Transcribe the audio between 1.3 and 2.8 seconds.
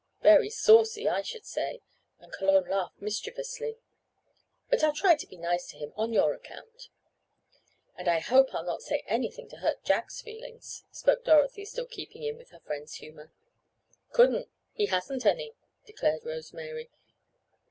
say," and Cologne